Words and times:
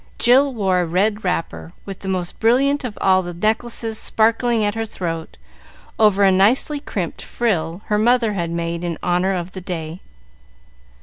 Jill 0.17 0.51
wore 0.51 0.79
a 0.79 0.85
red 0.87 1.23
wrapper, 1.23 1.73
with 1.85 1.99
the 1.99 2.07
most 2.09 2.39
brilliant 2.39 2.83
of 2.83 2.97
all 2.99 3.21
the 3.21 3.35
necklaces 3.35 3.99
sparkling 3.99 4.63
at 4.65 4.73
her 4.73 4.83
throat, 4.83 5.37
over 5.99 6.23
a 6.23 6.31
nicely 6.31 6.79
crimped 6.79 7.21
frill 7.21 7.83
her 7.85 7.99
mother 7.99 8.33
had 8.33 8.49
made 8.49 8.83
in 8.83 8.97
honor 9.03 9.35
of 9.35 9.51
the 9.51 9.61
day. 9.61 9.99